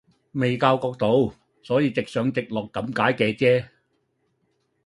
[0.31, 3.67] 未校角度，所以直上直落咁解嘅啫